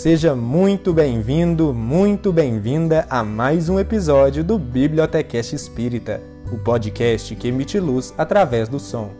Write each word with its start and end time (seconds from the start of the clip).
Seja 0.00 0.34
muito 0.34 0.94
bem-vindo, 0.94 1.74
muito 1.74 2.32
bem-vinda 2.32 3.06
a 3.10 3.22
mais 3.22 3.68
um 3.68 3.78
episódio 3.78 4.42
do 4.42 4.58
Bibliotecast 4.58 5.54
Espírita, 5.54 6.22
o 6.50 6.56
podcast 6.56 7.36
que 7.36 7.48
emite 7.48 7.78
luz 7.78 8.14
através 8.16 8.66
do 8.66 8.80
som. 8.80 9.10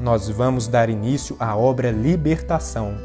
Nós 0.00 0.30
vamos 0.30 0.66
dar 0.66 0.88
início 0.88 1.36
à 1.38 1.54
obra 1.54 1.90
Libertação, 1.90 2.96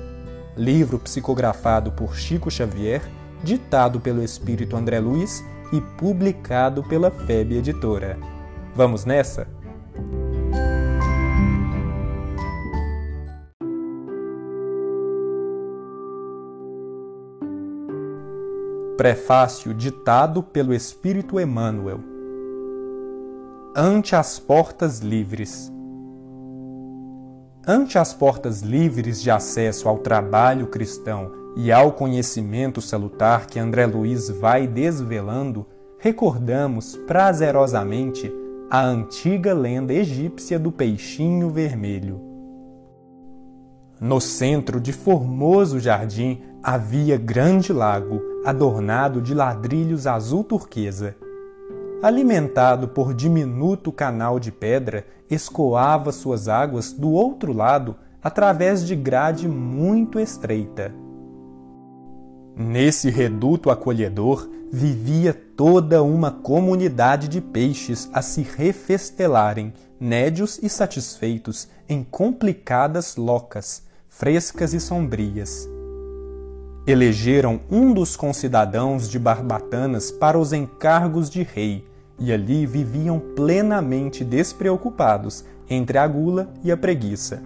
livro 0.55 0.97
psicografado 0.97 1.91
por 1.91 2.15
Chico 2.15 2.49
Xavier, 2.49 3.01
ditado 3.43 3.99
pelo 3.99 4.23
espírito 4.23 4.77
André 4.77 5.01
Luiz 5.01 5.43
e 5.73 5.81
publicado 5.81 6.83
pela 6.83 7.11
FEB 7.11 7.57
Editora. 7.57 8.17
Vamos 8.73 9.03
nessa? 9.03 9.45
Prefácio 18.97 19.75
ditado 19.75 20.41
pelo 20.41 20.73
Espírito 20.73 21.39
Emmanuel. 21.39 21.99
Ante 23.75 24.15
as 24.15 24.39
portas 24.39 25.01
livres. 25.01 25.71
Ante 27.67 27.99
as 27.99 28.15
portas 28.15 28.61
livres 28.61 29.21
de 29.21 29.29
acesso 29.29 29.87
ao 29.87 29.99
trabalho 29.99 30.65
cristão 30.65 31.31
e 31.55 31.71
ao 31.71 31.91
conhecimento 31.91 32.81
salutar 32.81 33.45
que 33.45 33.59
André 33.59 33.85
Luiz 33.85 34.31
vai 34.31 34.65
desvelando, 34.65 35.67
recordamos 35.99 36.97
prazerosamente 37.05 38.33
a 38.67 38.83
antiga 38.83 39.53
lenda 39.53 39.93
egípcia 39.93 40.57
do 40.57 40.71
peixinho 40.71 41.51
vermelho. 41.51 42.19
No 44.01 44.19
centro 44.19 44.79
de 44.79 44.91
formoso 44.91 45.79
jardim 45.79 46.41
havia 46.67 47.15
grande 47.15 47.71
lago, 47.71 48.21
adornado 48.43 49.21
de 49.21 49.33
ladrilhos 49.33 50.05
azul 50.05 50.43
turquesa. 50.43 51.15
Alimentado 52.03 52.89
por 52.89 53.13
diminuto 53.13 53.89
canal 53.89 54.37
de 54.37 54.51
pedra, 54.51 55.07
escoava 55.31 56.11
suas 56.11 56.49
águas 56.49 56.91
do 56.91 57.09
outro 57.09 57.53
lado 57.53 57.95
através 58.21 58.85
de 58.85 58.97
grade 58.97 59.47
muito 59.47 60.19
estreita. 60.19 60.93
Nesse 62.53 63.09
reduto 63.09 63.71
acolhedor 63.71 64.49
vivia 64.69 65.33
toda 65.33 66.03
uma 66.03 66.31
comunidade 66.31 67.29
de 67.29 67.39
peixes 67.39 68.09
a 68.11 68.21
se 68.21 68.41
refestelarem, 68.41 69.73
nédios 69.97 70.59
e 70.61 70.67
satisfeitos, 70.67 71.69
em 71.87 72.03
complicadas 72.03 73.15
locas, 73.15 73.83
frescas 74.09 74.73
e 74.73 74.81
sombrias. 74.81 75.76
Elegeram 76.87 77.59
um 77.69 77.93
dos 77.93 78.15
concidadãos 78.15 79.09
de 79.09 79.19
Barbatanas 79.19 80.09
para 80.09 80.39
os 80.39 80.53
encargos 80.53 81.29
de 81.29 81.43
rei, 81.43 81.85
e 82.17 82.31
ali 82.31 82.65
viviam 82.65 83.19
plenamente 83.19 84.23
despreocupados 84.23 85.43
entre 85.69 85.97
a 85.97 86.07
gula 86.07 86.49
e 86.63 86.71
a 86.71 86.77
preguiça. 86.77 87.43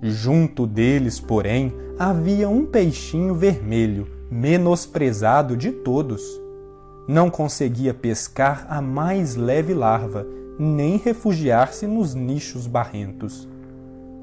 Junto 0.00 0.64
deles, 0.64 1.18
porém, 1.18 1.74
havia 1.98 2.48
um 2.48 2.64
peixinho 2.64 3.34
vermelho, 3.34 4.06
menosprezado 4.30 5.56
de 5.56 5.72
todos. 5.72 6.22
Não 7.08 7.28
conseguia 7.28 7.92
pescar 7.92 8.64
a 8.70 8.80
mais 8.80 9.34
leve 9.34 9.74
larva, 9.74 10.24
nem 10.56 10.98
refugiar-se 10.98 11.88
nos 11.88 12.14
nichos 12.14 12.68
barrentos. 12.68 13.48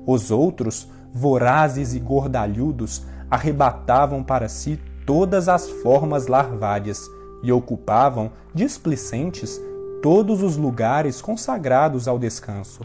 Os 0.08 0.32
outros, 0.32 0.88
vorazes 1.14 1.94
e 1.94 2.00
gordalhudos, 2.00 3.04
arrebatavam 3.30 4.24
para 4.24 4.50
si 4.50 4.80
todas 5.06 5.50
as 5.50 5.70
formas 5.70 6.28
larvárias 6.28 7.10
e 7.42 7.52
ocupavam, 7.52 8.32
displicentes, 8.54 9.60
todos 10.02 10.42
os 10.42 10.58
lugares 10.58 11.22
consagrados 11.22 12.08
ao 12.08 12.18
descanso. 12.18 12.82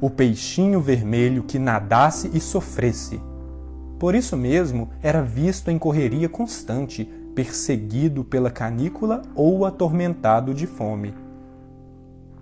O 0.00 0.10
peixinho 0.10 0.80
vermelho 0.80 1.44
que 1.44 1.58
nadasse 1.58 2.30
e 2.34 2.40
sofresse. 2.40 3.20
Por 3.98 4.14
isso 4.14 4.36
mesmo 4.36 4.90
era 5.02 5.22
visto 5.22 5.70
em 5.70 5.78
correria 5.78 6.28
constante, 6.28 7.04
perseguido 7.34 8.24
pela 8.24 8.50
canícula 8.50 9.22
ou 9.34 9.64
atormentado 9.64 10.52
de 10.52 10.66
fome. 10.66 11.14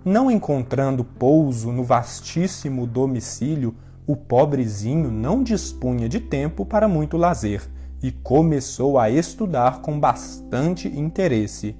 Não 0.04 0.30
encontrando 0.30 1.04
pouso 1.04 1.70
no 1.70 1.84
vastíssimo 1.84 2.86
domicílio, 2.86 3.74
o 4.06 4.16
pobrezinho 4.16 5.10
não 5.10 5.42
dispunha 5.42 6.08
de 6.08 6.18
tempo 6.18 6.64
para 6.64 6.88
muito 6.88 7.16
lazer 7.16 7.62
e 8.02 8.10
começou 8.10 8.98
a 8.98 9.08
estudar 9.08 9.80
com 9.80 9.98
bastante 9.98 10.88
interesse. 10.88 11.76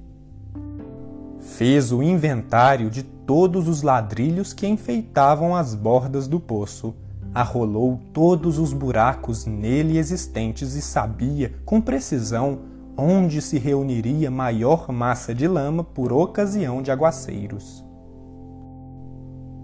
Fez 1.39 1.91
o 1.91 2.01
inventário 2.01 2.89
de 2.89 3.03
todos 3.03 3.67
os 3.67 3.81
ladrilhos 3.81 4.53
que 4.53 4.65
enfeitavam 4.65 5.53
as 5.55 5.75
bordas 5.75 6.27
do 6.27 6.39
poço, 6.39 6.95
arrolou 7.33 7.99
todos 8.13 8.57
os 8.57 8.71
buracos 8.71 9.45
nele 9.45 9.97
existentes 9.97 10.75
e 10.75 10.81
sabia, 10.81 11.53
com 11.65 11.81
precisão, 11.81 12.59
onde 12.95 13.41
se 13.41 13.57
reuniria 13.57 14.31
maior 14.31 14.91
massa 14.91 15.33
de 15.33 15.47
lama 15.47 15.83
por 15.83 16.13
ocasião 16.13 16.81
de 16.81 16.91
aguaceiros. 16.91 17.83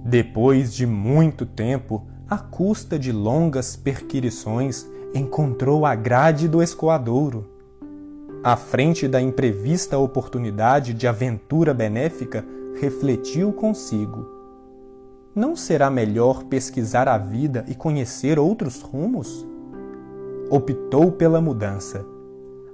Depois 0.04 0.74
de 0.74 0.86
muito 0.86 1.46
tempo, 1.46 2.08
à 2.30 2.38
custa 2.38 3.00
de 3.00 3.12
longas 3.12 3.76
perquirições, 3.76 4.86
encontrou 5.16 5.86
a 5.86 5.96
grade 5.96 6.48
do 6.48 6.62
escoadouro. 6.62 7.46
À 8.44 8.56
frente 8.56 9.08
da 9.08 9.20
imprevista 9.20 9.98
oportunidade 9.98 10.94
de 10.94 11.08
aventura 11.08 11.74
benéfica, 11.74 12.46
refletiu 12.80 13.52
consigo: 13.52 14.30
Não 15.36 15.56
será 15.56 15.90
melhor 15.90 16.44
pesquisar 16.44 17.08
a 17.08 17.18
vida 17.18 17.66
e 17.68 17.74
conhecer 17.74 18.38
outros 18.38 18.82
rumos? 18.82 19.46
Optou 20.50 21.12
pela 21.12 21.42
mudança. 21.42 22.06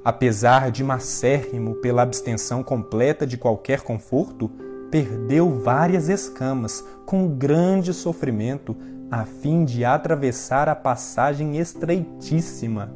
Apesar 0.03 0.69
de 0.69 0.83
macérrimo 0.83 1.75
pela 1.75 2.03
abstenção 2.03 2.61
completa 2.61 3.25
de 3.25 3.37
qualquer 3.37 3.81
conforto, 3.81 4.51
perdeu 4.91 5.49
várias 5.49 6.09
escamas 6.09 6.85
com 7.05 7.27
grande 7.27 7.91
sofrimento 7.91 8.75
a 9.15 9.23
fim 9.23 9.63
de 9.63 9.85
atravessar 9.85 10.67
a 10.67 10.75
passagem 10.75 11.57
estreitíssima. 11.57 12.93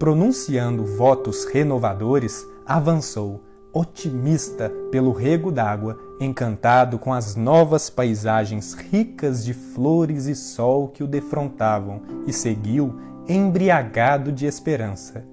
Pronunciando 0.00 0.84
votos 0.84 1.44
renovadores, 1.44 2.44
avançou, 2.66 3.40
otimista 3.72 4.68
pelo 4.90 5.12
rego 5.12 5.52
d'água, 5.52 5.96
encantado 6.20 6.98
com 6.98 7.14
as 7.14 7.36
novas 7.36 7.88
paisagens 7.88 8.74
ricas 8.74 9.44
de 9.44 9.54
flores 9.54 10.26
e 10.26 10.34
sol 10.34 10.88
que 10.88 11.04
o 11.04 11.06
defrontavam, 11.06 12.02
e 12.26 12.32
seguiu, 12.32 12.98
embriagado 13.28 14.32
de 14.32 14.44
esperança. 14.44 15.24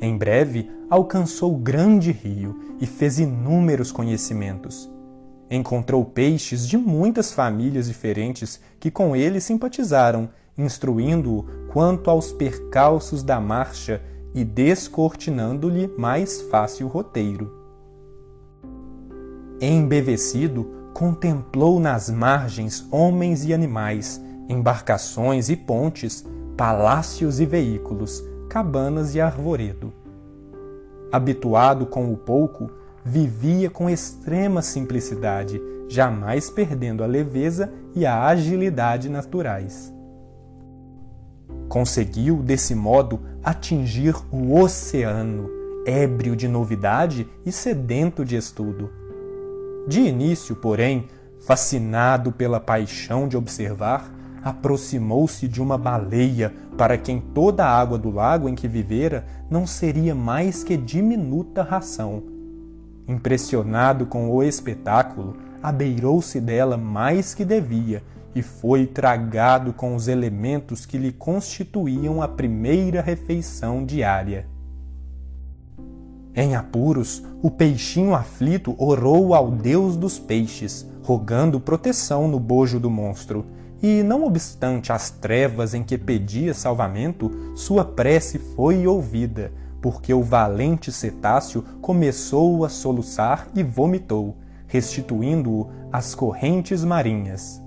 Em 0.00 0.18
breve, 0.18 0.68
alcançou 0.90 1.54
o 1.54 1.58
grande 1.58 2.10
rio 2.10 2.58
e 2.80 2.86
fez 2.86 3.20
inúmeros 3.20 3.92
conhecimentos. 3.92 4.92
Encontrou 5.50 6.04
peixes 6.04 6.66
de 6.66 6.76
muitas 6.76 7.32
famílias 7.32 7.86
diferentes 7.86 8.60
que 8.80 8.90
com 8.90 9.14
ele 9.14 9.40
simpatizaram, 9.40 10.28
instruindo-o 10.56 11.44
quanto 11.72 12.10
aos 12.10 12.32
percalços 12.32 13.22
da 13.22 13.40
marcha 13.40 14.00
e 14.34 14.44
descortinando-lhe 14.44 15.88
mais 15.98 16.42
fácil 16.42 16.88
roteiro. 16.88 17.52
Embevecido, 19.60 20.90
contemplou 20.92 21.80
nas 21.80 22.08
margens 22.08 22.86
homens 22.90 23.44
e 23.44 23.52
animais, 23.52 24.20
embarcações 24.48 25.48
e 25.48 25.56
pontes, 25.56 26.24
palácios 26.56 27.40
e 27.40 27.46
veículos, 27.46 28.22
cabanas 28.48 29.14
e 29.14 29.20
arvoredo. 29.20 29.92
Habituado 31.10 31.86
com 31.86 32.12
o 32.12 32.16
pouco, 32.16 32.70
vivia 33.04 33.68
com 33.68 33.90
extrema 33.90 34.62
simplicidade, 34.62 35.60
jamais 35.88 36.48
perdendo 36.48 37.04
a 37.04 37.06
leveza 37.06 37.70
e 37.94 38.06
a 38.06 38.24
agilidade 38.26 39.08
naturais. 39.08 39.92
Conseguiu, 41.68 42.36
desse 42.36 42.74
modo, 42.74 43.20
atingir 43.42 44.14
o 44.32 44.58
oceano, 44.58 45.50
ébrio 45.84 46.34
de 46.34 46.48
novidade 46.48 47.28
e 47.44 47.52
sedento 47.52 48.24
de 48.24 48.36
estudo. 48.36 48.90
De 49.86 50.00
início, 50.00 50.56
porém, 50.56 51.08
fascinado 51.46 52.32
pela 52.32 52.58
paixão 52.58 53.28
de 53.28 53.36
observar, 53.36 54.10
aproximou-se 54.42 55.46
de 55.46 55.60
uma 55.60 55.76
baleia 55.76 56.54
para 56.76 56.96
quem 56.96 57.20
toda 57.20 57.64
a 57.64 57.78
água 57.78 57.98
do 57.98 58.10
lago 58.10 58.48
em 58.48 58.54
que 58.54 58.68
vivera 58.68 59.26
não 59.50 59.66
seria 59.66 60.14
mais 60.14 60.64
que 60.64 60.76
diminuta 60.76 61.62
ração. 61.62 62.33
Impressionado 63.06 64.06
com 64.06 64.30
o 64.30 64.42
espetáculo, 64.42 65.36
abeirou-se 65.62 66.40
dela 66.40 66.76
mais 66.76 67.34
que 67.34 67.44
devia 67.44 68.02
e 68.34 68.42
foi 68.42 68.86
tragado 68.86 69.72
com 69.72 69.94
os 69.94 70.08
elementos 70.08 70.84
que 70.84 70.98
lhe 70.98 71.12
constituíam 71.12 72.22
a 72.22 72.28
primeira 72.28 73.00
refeição 73.00 73.84
diária. 73.84 74.46
Em 76.34 76.56
apuros, 76.56 77.22
o 77.40 77.50
peixinho 77.50 78.12
aflito 78.12 78.74
orou 78.76 79.34
ao 79.34 79.52
deus 79.52 79.96
dos 79.96 80.18
peixes, 80.18 80.84
rogando 81.04 81.60
proteção 81.60 82.26
no 82.26 82.40
bojo 82.40 82.80
do 82.80 82.90
monstro. 82.90 83.46
E, 83.80 84.02
não 84.02 84.24
obstante 84.24 84.92
as 84.92 85.10
trevas 85.10 85.74
em 85.74 85.84
que 85.84 85.96
pedia 85.96 86.52
salvamento, 86.52 87.30
sua 87.54 87.84
prece 87.84 88.38
foi 88.38 88.84
ouvida, 88.86 89.52
porque 89.84 90.14
o 90.14 90.22
valente 90.22 90.90
cetáceo 90.90 91.62
começou 91.82 92.64
a 92.64 92.70
soluçar 92.70 93.48
e 93.54 93.62
vomitou, 93.62 94.34
restituindo-o 94.66 95.68
às 95.92 96.14
correntes 96.14 96.82
marinhas. 96.82 97.62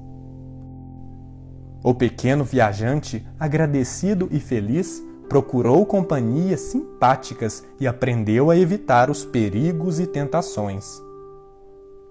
O 1.84 1.94
pequeno 1.94 2.44
viajante, 2.44 3.24
agradecido 3.40 4.28
e 4.32 4.40
feliz, 4.40 5.00
procurou 5.30 5.86
companhias 5.86 6.62
simpáticas 6.62 7.64
e 7.80 7.86
aprendeu 7.86 8.50
a 8.50 8.58
evitar 8.58 9.12
os 9.12 9.24
perigos 9.24 10.00
e 10.00 10.08
tentações. 10.08 11.00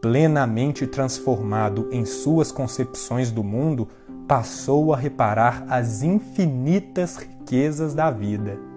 Plenamente 0.00 0.87
transformado 0.87 1.88
em 1.91 2.05
suas 2.05 2.53
concepções 2.53 3.32
do 3.32 3.43
mundo, 3.43 3.88
passou 4.29 4.94
a 4.94 4.97
reparar 4.97 5.64
as 5.69 6.05
infinitas 6.05 7.17
riquezas 7.17 7.93
da 7.93 8.08
vida. 8.08 8.75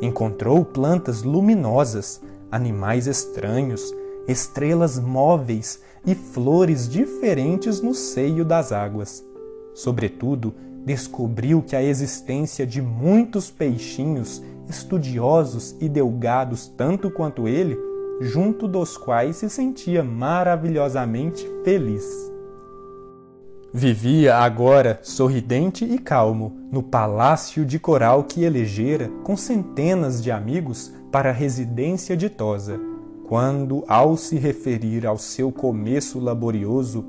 Encontrou 0.00 0.64
plantas 0.64 1.22
luminosas, 1.22 2.20
animais 2.50 3.06
estranhos, 3.06 3.94
estrelas 4.26 4.98
móveis 4.98 5.82
e 6.06 6.14
flores 6.14 6.88
diferentes 6.88 7.80
no 7.80 7.94
seio 7.94 8.44
das 8.44 8.70
águas. 8.72 9.24
Sobretudo, 9.74 10.54
descobriu 10.84 11.62
que 11.62 11.74
a 11.74 11.82
existência 11.82 12.66
de 12.66 12.80
muitos 12.80 13.50
peixinhos 13.50 14.42
estudiosos 14.68 15.74
e 15.80 15.88
delgados 15.88 16.68
tanto 16.68 17.10
quanto 17.10 17.48
ele, 17.48 17.76
junto 18.20 18.68
dos 18.68 18.96
quais 18.96 19.36
se 19.36 19.50
sentia 19.50 20.02
maravilhosamente 20.02 21.48
feliz. 21.64 22.37
Vivia 23.72 24.36
agora 24.36 24.98
sorridente 25.02 25.84
e 25.84 25.98
calmo 25.98 26.56
no 26.72 26.82
palácio 26.82 27.66
de 27.66 27.78
coral 27.78 28.24
que 28.24 28.42
elegera 28.42 29.10
com 29.22 29.36
centenas 29.36 30.22
de 30.22 30.30
amigos 30.30 30.90
para 31.12 31.28
a 31.28 31.34
residência 31.34 32.16
ditosa, 32.16 32.80
quando, 33.28 33.84
ao 33.86 34.16
se 34.16 34.38
referir 34.38 35.06
ao 35.06 35.18
seu 35.18 35.52
começo 35.52 36.18
laborioso, 36.18 37.04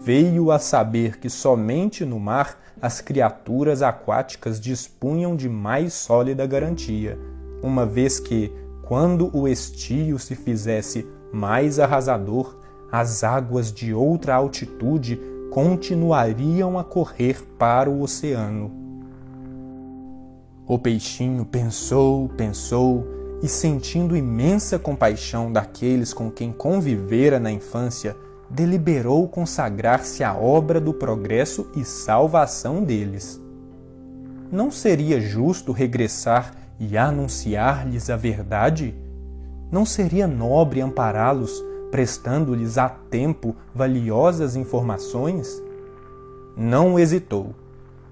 veio 0.00 0.50
a 0.50 0.58
saber 0.58 1.18
que 1.18 1.30
somente 1.30 2.04
no 2.04 2.20
mar 2.20 2.58
as 2.80 3.00
criaturas 3.00 3.80
aquáticas 3.80 4.60
dispunham 4.60 5.34
de 5.34 5.48
mais 5.48 5.94
sólida 5.94 6.46
garantia, 6.46 7.18
uma 7.62 7.86
vez 7.86 8.20
que, 8.20 8.52
quando 8.82 9.34
o 9.34 9.48
estio 9.48 10.18
se 10.18 10.34
fizesse 10.34 11.06
mais 11.32 11.78
arrasador, 11.78 12.58
as 12.90 13.24
águas 13.24 13.72
de 13.72 13.94
outra 13.94 14.34
altitude 14.34 15.18
continuariam 15.52 16.78
a 16.78 16.82
correr 16.82 17.42
para 17.58 17.90
o 17.90 18.00
oceano. 18.00 18.72
O 20.66 20.78
peixinho 20.78 21.44
pensou, 21.44 22.30
pensou, 22.30 23.06
e 23.42 23.48
sentindo 23.48 24.16
imensa 24.16 24.78
compaixão 24.78 25.52
daqueles 25.52 26.14
com 26.14 26.30
quem 26.30 26.50
convivera 26.50 27.38
na 27.38 27.52
infância, 27.52 28.16
deliberou 28.48 29.28
consagrar-se 29.28 30.24
à 30.24 30.34
obra 30.34 30.80
do 30.80 30.94
progresso 30.94 31.70
e 31.76 31.84
salvação 31.84 32.82
deles. 32.82 33.38
Não 34.50 34.70
seria 34.70 35.20
justo 35.20 35.70
regressar 35.70 36.54
e 36.80 36.96
anunciar-lhes 36.96 38.08
a 38.08 38.16
verdade? 38.16 38.94
Não 39.70 39.84
seria 39.84 40.26
nobre 40.26 40.80
ampará-los, 40.80 41.52
prestando-lhes 41.92 42.78
a 42.78 42.88
tempo 42.88 43.54
valiosas 43.74 44.56
informações? 44.56 45.62
Não 46.56 46.98
hesitou. 46.98 47.54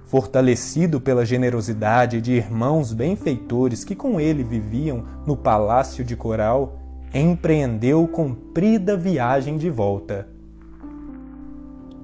Fortalecido 0.04 1.00
pela 1.00 1.24
generosidade 1.24 2.20
de 2.20 2.32
irmãos 2.32 2.92
benfeitores 2.92 3.82
que 3.82 3.96
com 3.96 4.20
ele 4.20 4.44
viviam 4.44 5.04
no 5.26 5.34
palácio 5.34 6.04
de 6.04 6.14
Coral, 6.14 6.78
empreendeu 7.14 8.06
comprida 8.06 8.98
viagem 8.98 9.56
de 9.56 9.70
volta. 9.70 10.28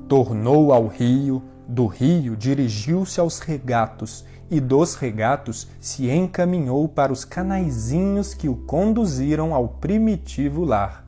Tornou 0.08 0.72
ao 0.72 0.86
rio, 0.86 1.42
do 1.68 1.86
rio 1.86 2.36
dirigiu-se 2.36 3.20
aos 3.20 3.38
regatos 3.40 4.24
e 4.50 4.60
dos 4.60 4.94
regatos 4.94 5.68
se 5.78 6.08
encaminhou 6.08 6.88
para 6.88 7.12
os 7.12 7.24
canaizinhos 7.24 8.32
que 8.32 8.48
o 8.48 8.54
conduziram 8.54 9.52
ao 9.52 9.68
primitivo 9.68 10.64
lar. 10.64 11.05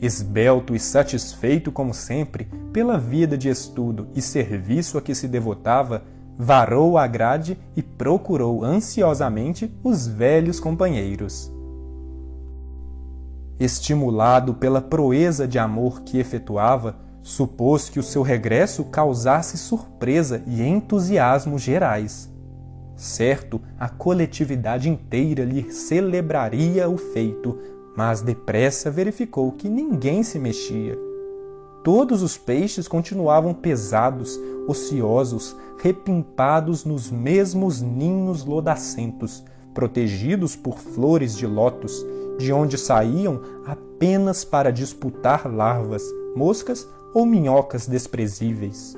Esbelto 0.00 0.74
e 0.74 0.80
satisfeito 0.80 1.72
como 1.72 1.94
sempre 1.94 2.48
pela 2.72 2.98
vida 2.98 3.38
de 3.38 3.48
estudo 3.48 4.08
e 4.14 4.20
serviço 4.20 4.98
a 4.98 5.02
que 5.02 5.14
se 5.14 5.28
devotava, 5.28 6.02
varou 6.36 6.98
a 6.98 7.06
grade 7.06 7.58
e 7.76 7.82
procurou 7.82 8.64
ansiosamente 8.64 9.72
os 9.82 10.06
velhos 10.06 10.58
companheiros 10.58 11.54
estimulado 13.58 14.54
pela 14.54 14.80
proeza 14.80 15.46
de 15.46 15.58
amor 15.58 16.02
que 16.02 16.18
efetuava, 16.18 16.96
supôs 17.22 17.88
que 17.88 17.98
o 17.98 18.02
seu 18.02 18.22
regresso 18.22 18.84
causasse 18.84 19.56
surpresa 19.56 20.42
e 20.46 20.62
entusiasmo 20.62 21.58
gerais. 21.58 22.30
Certo, 22.96 23.60
a 23.78 23.88
coletividade 23.88 24.88
inteira 24.88 25.44
lhe 25.44 25.70
celebraria 25.72 26.88
o 26.88 26.96
feito, 26.96 27.58
mas 27.96 28.20
depressa 28.20 28.90
verificou 28.90 29.52
que 29.52 29.68
ninguém 29.68 30.22
se 30.22 30.38
mexia. 30.38 30.98
Todos 31.82 32.22
os 32.22 32.38
peixes 32.38 32.88
continuavam 32.88 33.52
pesados, 33.52 34.40
ociosos, 34.66 35.54
repimpados 35.78 36.84
nos 36.84 37.10
mesmos 37.10 37.80
ninhos 37.80 38.44
lodacentos, 38.44 39.44
protegidos 39.74 40.56
por 40.56 40.78
flores 40.78 41.36
de 41.36 41.46
lótus, 41.46 42.04
de 42.38 42.52
onde 42.52 42.78
saíam 42.78 43.40
apenas 43.66 44.44
para 44.44 44.72
disputar 44.72 45.46
larvas, 45.46 46.02
moscas 46.34 46.88
ou 47.12 47.26
minhocas 47.26 47.86
desprezíveis. 47.86 48.96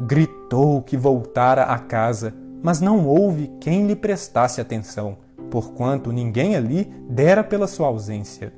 Gritou 0.00 0.82
que 0.82 0.96
voltara 0.96 1.64
a 1.64 1.78
casa, 1.78 2.34
mas 2.62 2.80
não 2.80 3.06
houve 3.06 3.50
quem 3.60 3.86
lhe 3.86 3.94
prestasse 3.94 4.60
atenção, 4.60 5.18
porquanto 5.52 6.10
ninguém 6.10 6.56
ali 6.56 6.92
dera 7.08 7.44
pela 7.44 7.68
sua 7.68 7.86
ausência. 7.86 8.52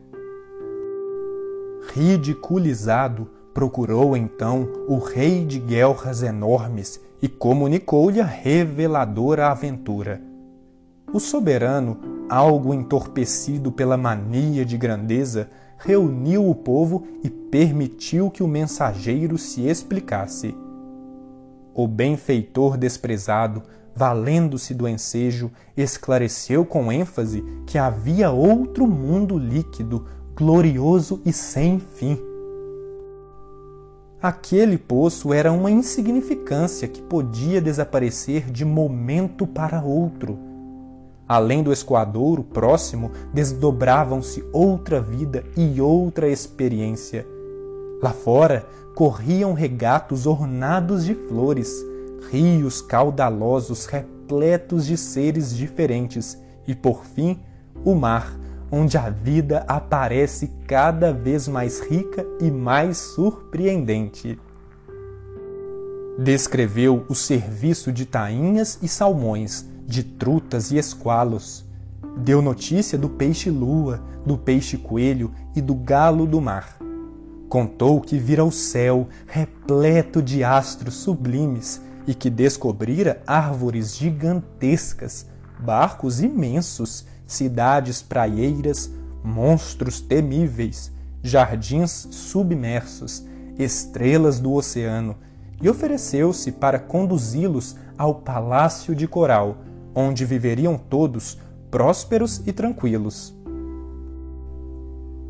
Ridiculizado, 1.93 3.29
procurou 3.53 4.17
então 4.17 4.67
o 4.89 4.97
rei 4.99 5.45
de 5.45 5.59
guelras 5.59 6.23
enormes 6.23 6.99
e 7.21 7.29
comunicou-lhe 7.29 8.21
a 8.21 8.25
reveladora 8.25 9.49
aventura. 9.49 10.23
O 11.13 11.21
soberano 11.21 12.15
algo 12.29 12.73
entorpecido 12.73 13.71
pela 13.71 13.97
mania 13.97 14.65
de 14.65 14.77
grandeza, 14.77 15.49
reuniu 15.79 16.49
o 16.49 16.55
povo 16.55 17.07
e 17.23 17.29
permitiu 17.29 18.31
que 18.31 18.43
o 18.43 18.49
mensageiro 18.49 19.37
se 19.37 19.67
explicasse. 19.67 20.57
O 21.75 21.87
benfeitor 21.87 22.77
desprezado, 22.77 23.63
valendo-se 23.95 24.75
do 24.75 24.89
ensejo, 24.89 25.51
esclareceu 25.77 26.65
com 26.65 26.91
ênfase 26.91 27.45
que 27.67 27.79
havia 27.79 28.31
outro 28.31 28.87
mundo 28.87 29.39
líquido, 29.39 30.07
glorioso 30.35 31.21
e 31.25 31.33
sem 31.33 31.79
fim. 31.79 32.19
Aquele 34.21 34.79
poço 34.79 35.33
era 35.33 35.53
uma 35.53 35.71
insignificância 35.71 36.89
que 36.89 37.03
podia 37.03 37.61
desaparecer 37.61 38.51
de 38.51 38.65
momento 38.65 39.47
para 39.47 39.83
outro 39.83 40.55
Além 41.27 41.63
do 41.63 41.73
escoadouro 41.73 42.43
próximo, 42.45 43.11
desdobravam-se 43.33 44.45
outra 44.53 45.01
vida 45.01 45.43
e 45.57 45.81
outra 45.81 46.29
experiência. 46.29 47.27
Lá 48.03 48.11
fora 48.11 48.67
corriam 48.95 49.55
regatos 49.55 50.27
ornados 50.27 51.05
de 51.05 51.15
flores, 51.15 51.75
rios 52.31 52.81
caudalosos 52.81 53.87
repletos 53.87 54.87
de 54.87 54.97
seres 54.97 55.55
diferentes 55.55 56.39
e, 56.67 56.75
por 56.75 57.05
fim, 57.05 57.39
o 57.85 57.95
mar, 57.95 58.39
onde 58.71 58.97
a 58.97 59.11
vida 59.11 59.65
aparece 59.69 60.51
cada 60.67 61.13
vez 61.13 61.47
mais 61.47 61.81
rica 61.81 62.27
e 62.41 62.51
mais 62.51 62.99
surpreendente. 62.99 64.39
Descreveu 66.19 67.05
o 67.09 67.15
serviço 67.15 67.93
de 67.93 68.07
tainhas 68.07 68.79
e 68.83 68.89
salmões 68.89 69.65
de 69.87 70.03
trutas 70.03 70.71
e 70.71 70.79
esqualos. 70.79 71.65
Deu 72.17 72.41
notícia 72.41 72.97
do 72.97 73.09
peixe-lua, 73.09 74.01
do 74.25 74.39
peixe-coelho 74.39 75.33
e 75.55 75.61
do 75.61 75.75
galo 75.75 76.27
do 76.27 76.41
mar. 76.41 76.79
Contou 77.49 78.01
que 78.01 78.19
vira 78.19 78.45
o 78.45 78.51
céu 78.51 79.09
repleto 79.27 80.23
de 80.23 80.43
astros 80.43 80.95
sublimes 80.95 81.81
e 82.07 82.15
que 82.15 82.29
descobrira 82.29 83.23
árvores 83.27 83.97
gigantescas, 83.97 85.27
barcos 85.59 86.21
imensos, 86.21 87.07
cidades 87.27 88.03
praieiras, 88.03 88.91
monstros 89.23 90.01
temíveis, 90.01 90.93
jardins 91.23 92.09
submersos, 92.11 93.25
estrelas 93.59 94.39
do 94.39 94.53
oceano, 94.53 95.17
e 95.63 95.69
ofereceu-se 95.69 96.53
para 96.53 96.79
conduzi-los 96.79 97.77
ao 97.97 98.17
palácio 98.17 98.95
de 98.95 99.09
coral, 99.09 99.59
onde 99.95 100.25
viveriam 100.25 100.77
todos 100.77 101.39
prósperos 101.71 102.43
e 102.47 102.53
tranquilos. 102.53 103.35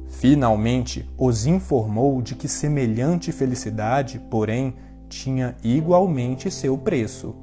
Finalmente 0.07 1.09
os 1.19 1.47
informou 1.47 2.23
de 2.23 2.35
que 2.35 2.49
semelhante 2.49 3.31
felicidade, 3.31 4.19
porém, 4.31 4.75
tinha 5.09 5.57
igualmente 5.63 6.51
seu 6.51 6.77
preço. 6.77 7.35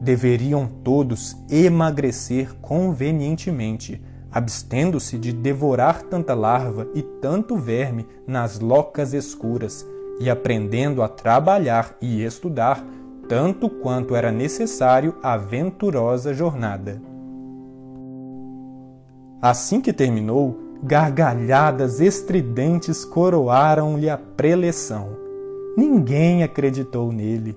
Deveriam 0.00 0.68
todos 0.84 1.36
emagrecer 1.50 2.54
convenientemente, 2.60 4.02
abstendo-se 4.30 5.18
de 5.18 5.32
devorar 5.32 6.02
tanta 6.02 6.34
larva 6.34 6.86
e 6.94 7.02
tanto 7.02 7.56
verme 7.56 8.06
nas 8.26 8.60
locas 8.60 9.12
escuras, 9.12 9.84
e 10.20 10.28
aprendendo 10.28 11.02
a 11.02 11.08
trabalhar 11.08 11.96
e 12.00 12.22
estudar 12.24 12.84
tanto 13.28 13.68
quanto 13.68 14.16
era 14.16 14.32
necessário 14.32 15.16
à 15.22 15.36
venturosa 15.36 16.32
jornada. 16.32 17.00
Assim 19.40 19.80
que 19.80 19.92
terminou, 19.92 20.58
gargalhadas 20.82 22.00
estridentes 22.00 23.04
coroaram-lhe 23.04 24.08
a 24.08 24.16
preleção. 24.16 25.27
Ninguém 25.78 26.42
acreditou 26.42 27.12
nele. 27.12 27.56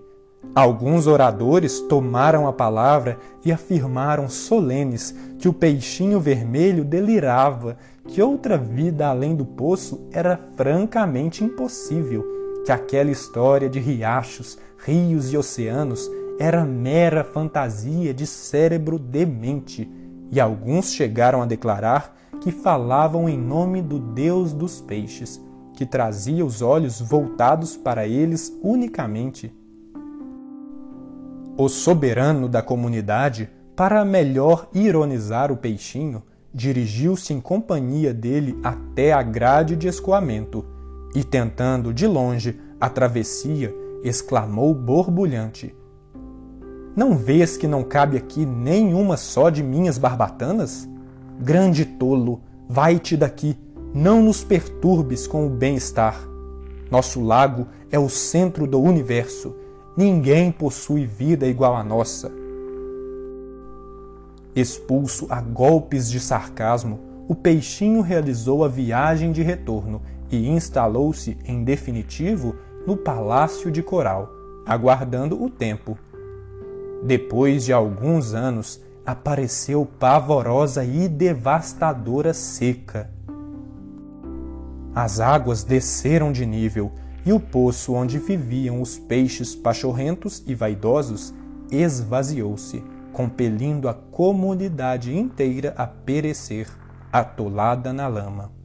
Alguns 0.54 1.08
oradores 1.08 1.80
tomaram 1.80 2.46
a 2.46 2.54
palavra 2.54 3.18
e 3.44 3.52
afirmaram 3.52 4.30
solenes 4.30 5.12
que 5.40 5.50
o 5.50 5.54
peixinho 5.54 6.20
vermelho 6.20 6.86
delirava, 6.86 7.78
que 8.08 8.22
outra 8.22 8.60
vida 8.60 9.08
além 9.08 9.36
do 9.36 9.44
poço 9.44 10.08
era 10.12 10.40
francamente 10.56 11.44
impossível, 11.44 12.24
que 12.64 12.72
aquela 12.72 13.10
história 13.10 13.68
de 13.68 13.80
riachos, 13.80 14.56
rios 14.86 15.34
e 15.34 15.38
oceanos 15.38 16.08
era 16.38 16.64
mera 16.64 17.24
fantasia 17.24 18.14
de 18.14 18.28
cérebro 18.28 19.00
demente, 19.00 19.92
e 20.32 20.40
alguns 20.40 20.94
chegaram 20.94 21.42
a 21.42 21.48
declarar 21.48 22.16
que 22.40 22.52
falavam 22.52 23.28
em 23.28 23.36
nome 23.36 23.82
do 23.82 23.98
Deus 23.98 24.54
dos 24.54 24.80
peixes, 24.80 25.42
que 25.82 25.86
trazia 25.88 26.46
os 26.46 26.62
olhos 26.62 27.02
voltados 27.02 27.76
para 27.76 28.06
eles 28.06 28.56
unicamente. 28.62 29.52
O 31.58 31.68
soberano 31.68 32.48
da 32.48 32.62
comunidade, 32.62 33.50
para 33.76 34.06
melhor 34.06 34.70
ironizar 34.76 35.52
o 35.52 35.58
peixinho, 35.58 36.22
dirigiu-se 36.54 37.34
em 37.34 37.42
companhia 37.42 38.14
dele 38.14 38.60
até 38.64 39.12
a 39.12 39.24
grade 39.24 39.76
de 39.76 39.88
escoamento 39.88 40.64
e, 41.16 41.24
tentando 41.24 41.92
de 41.92 42.06
longe 42.06 42.62
a 42.80 42.88
travessia, 42.88 43.74
exclamou 44.04 44.76
borbulhante: 44.76 45.76
Não 46.96 47.18
vês 47.18 47.58
que 47.58 47.68
não 47.68 47.84
cabe 47.84 48.18
aqui 48.18 48.46
nenhuma 48.46 49.18
só 49.18 49.50
de 49.50 49.64
minhas 49.64 49.98
barbatanas? 49.98 50.88
Grande 51.40 51.86
tolo, 51.86 52.40
vai-te 52.70 53.18
daqui, 53.18 53.58
não 53.94 54.22
nos 54.22 54.44
perturbes 54.44 55.28
com 55.28 55.46
o 55.46 55.50
bem-estar. 55.50 56.28
Nosso 56.90 57.22
lago 57.22 57.68
é 57.92 58.00
o 58.00 58.10
centro 58.10 58.66
do 58.66 58.82
universo, 58.82 59.56
ninguém 59.96 60.52
possui 60.52 61.06
vida 61.06 61.46
igual 61.46 61.76
à 61.76 61.84
nossa. 61.84 62.32
Expulso 64.56 65.28
a 65.30 65.42
golpes 65.42 66.10
de 66.10 66.20
sarcasmo, 66.20 67.00
o 67.28 67.36
peixinho 67.36 68.02
realizou 68.02 68.66
a 68.66 68.68
viagem 68.68 69.32
de 69.32 69.42
retorno 69.42 70.02
e 70.30 70.50
instalou-se, 70.50 71.38
em 71.46 71.64
definitivo, 71.64 72.56
no 72.86 72.98
palácio 72.98 73.72
de 73.72 73.82
coral, 73.82 74.30
aguardando 74.66 75.42
o 75.42 75.50
tempo. 75.50 75.98
Depois 77.04 77.66
de 77.66 77.74
alguns 77.74 78.34
anos, 78.34 78.82
apareceu 79.06 79.86
pavorosa 79.86 80.84
e 80.84 81.08
devastadora 81.08 82.34
seca. 82.34 83.10
As 84.94 85.20
águas 85.20 85.64
desceram 85.64 86.32
de 86.32 86.46
nível 86.46 86.92
e 87.26 87.32
o 87.32 87.40
poço 87.40 87.94
onde 87.94 88.20
viviam 88.20 88.82
os 88.82 88.98
peixes 88.98 89.56
pachorrentos 89.56 90.44
e 90.46 90.54
vaidosos 90.54 91.34
esvaziou-se, 91.72 92.84
compelindo 93.14 93.88
a 93.88 93.94
comunidade 93.94 95.18
inteira 95.18 95.74
a 95.78 95.88
perecer, 95.88 96.68
atolada 97.12 97.94
na 97.94 98.08
lama. 98.08 98.61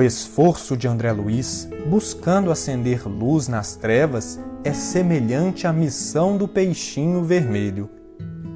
O 0.00 0.02
esforço 0.02 0.78
de 0.78 0.88
André 0.88 1.12
Luiz, 1.12 1.68
buscando 1.86 2.50
acender 2.50 3.06
luz 3.06 3.48
nas 3.48 3.76
trevas, 3.76 4.40
é 4.64 4.72
semelhante 4.72 5.66
à 5.66 5.74
missão 5.74 6.38
do 6.38 6.48
peixinho 6.48 7.22
vermelho. 7.22 7.86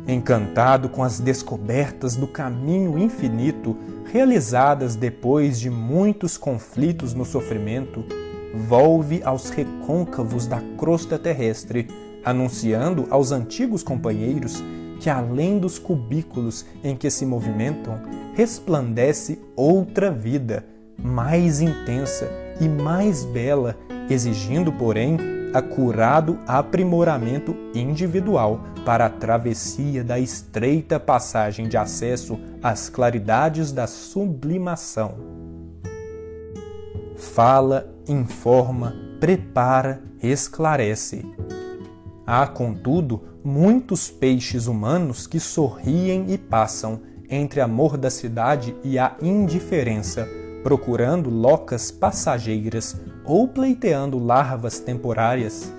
Encantado 0.08 0.88
com 0.88 1.02
as 1.02 1.20
descobertas 1.20 2.16
do 2.16 2.26
caminho 2.26 2.98
infinito 2.98 3.76
realizadas 4.10 4.96
depois 4.96 5.60
de 5.60 5.68
muitos 5.68 6.38
conflitos 6.38 7.12
no 7.12 7.26
sofrimento, 7.26 8.06
volve 8.54 9.22
aos 9.22 9.50
recôncavos 9.50 10.46
da 10.46 10.62
crosta 10.78 11.18
terrestre, 11.18 11.88
anunciando 12.24 13.06
aos 13.10 13.32
antigos 13.32 13.82
companheiros 13.82 14.64
que 14.98 15.10
além 15.10 15.58
dos 15.58 15.78
cubículos 15.78 16.64
em 16.82 16.96
que 16.96 17.10
se 17.10 17.26
movimentam, 17.26 18.00
resplandece 18.32 19.38
outra 19.54 20.10
vida 20.10 20.72
mais 20.98 21.60
intensa 21.60 22.28
e 22.60 22.68
mais 22.68 23.24
bela, 23.24 23.76
exigindo, 24.08 24.72
porém, 24.72 25.18
acurado 25.54 26.38
aprimoramento 26.46 27.54
individual 27.74 28.60
para 28.84 29.06
a 29.06 29.10
travessia 29.10 30.02
da 30.02 30.18
estreita 30.18 30.98
passagem 30.98 31.68
de 31.68 31.76
acesso 31.76 32.38
às 32.62 32.88
claridades 32.88 33.70
da 33.70 33.86
sublimação. 33.86 35.14
Fala, 37.16 37.88
informa, 38.08 38.94
prepara, 39.20 40.02
esclarece. 40.20 41.24
Há, 42.26 42.46
contudo, 42.46 43.22
muitos 43.44 44.10
peixes 44.10 44.66
humanos 44.66 45.26
que 45.26 45.38
sorriem 45.38 46.32
e 46.32 46.38
passam 46.38 47.00
entre 47.30 47.60
a 47.60 47.68
mordacidade 47.68 48.74
e 48.82 48.98
a 48.98 49.16
indiferença 49.22 50.28
procurando 50.64 51.28
locas 51.28 51.90
passageiras 51.90 52.96
ou 53.22 53.46
pleiteando 53.46 54.18
larvas 54.18 54.80
temporárias. 54.80 55.70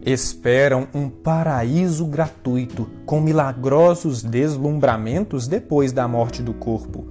Esperam 0.00 0.88
um 0.94 1.10
paraíso 1.10 2.06
gratuito 2.06 2.88
com 3.04 3.20
milagrosos 3.20 4.22
deslumbramentos 4.22 5.46
depois 5.46 5.92
da 5.92 6.08
morte 6.08 6.42
do 6.42 6.54
corpo. 6.54 7.06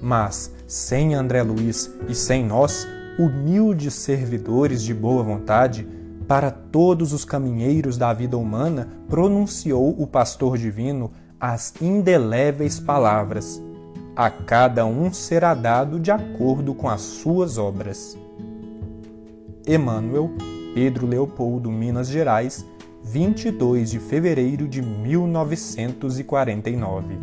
Mas, 0.00 0.54
sem 0.68 1.14
André 1.16 1.42
Luiz 1.42 1.92
e 2.08 2.14
sem 2.14 2.46
nós, 2.46 2.86
humildes 3.18 3.94
servidores 3.94 4.84
de 4.84 4.94
boa 4.94 5.24
vontade, 5.24 5.86
para 6.28 6.52
todos 6.52 7.12
os 7.12 7.24
caminheiros 7.24 7.98
da 7.98 8.12
vida 8.12 8.38
humana 8.38 8.88
pronunciou 9.08 10.00
o 10.00 10.06
pastor 10.06 10.56
divino 10.56 11.10
as 11.40 11.74
indeléveis 11.82 12.78
palavras: 12.78 13.60
a 14.20 14.28
cada 14.28 14.84
um 14.84 15.10
será 15.10 15.54
dado 15.54 15.98
de 15.98 16.10
acordo 16.10 16.74
com 16.74 16.90
as 16.90 17.00
suas 17.00 17.56
obras. 17.56 18.18
Emmanuel, 19.66 20.30
Pedro 20.74 21.06
Leopoldo, 21.06 21.70
Minas 21.70 22.08
Gerais, 22.08 22.62
22 23.02 23.92
de 23.92 23.98
fevereiro 23.98 24.68
de 24.68 24.82
1949. 24.82 27.18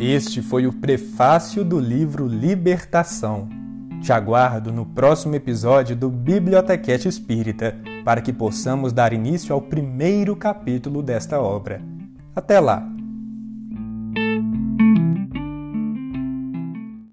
Este 0.00 0.42
foi 0.42 0.66
o 0.66 0.72
prefácio 0.72 1.64
do 1.64 1.78
livro 1.78 2.26
Libertação 2.26 3.61
te 4.02 4.12
aguardo 4.12 4.72
no 4.72 4.84
próximo 4.84 5.36
episódio 5.36 5.94
do 5.94 6.10
Bibliotequete 6.10 7.08
Espírita. 7.08 7.76
para 8.04 8.20
que 8.20 8.32
possamos 8.32 8.92
dar 8.92 9.12
início 9.12 9.54
ao 9.54 9.62
primeiro 9.62 10.34
capítulo 10.34 11.04
desta 11.04 11.40
obra. 11.40 11.80
Até 12.34 12.58
lá! 12.58 12.91